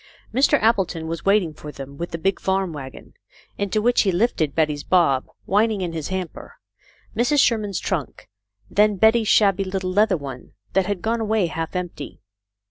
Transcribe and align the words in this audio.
Mr. 0.33 0.59
Appleton 0.63 1.05
was 1.05 1.25
waiting 1.25 1.53
for 1.53 1.71
them 1.71 1.95
with 1.95 2.09
the 2.09 2.17
big 2.17 2.39
farm 2.39 2.73
wagon, 2.73 3.13
into 3.59 3.83
which 3.83 4.01
he 4.01 4.11
lifted 4.11 4.55
Betty's 4.55 4.83
Bob, 4.83 5.27
whin 5.45 5.69
ing 5.69 5.81
in 5.81 5.93
his 5.93 6.07
hamper, 6.07 6.55
Mrs. 7.15 7.37
Sherman's 7.39 7.79
trunk, 7.79 8.27
and 8.69 8.77
then 8.77 8.95
Betty's 8.95 9.27
shabby 9.27 9.63
little 9.63 9.91
leather 9.91 10.17
one 10.17 10.53
that 10.73 10.87
had 10.87 11.03
gone 11.03 11.21
away 11.21 11.45
half 11.45 11.75
empty. 11.75 12.19